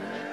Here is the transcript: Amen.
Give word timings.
Amen. 0.00 0.27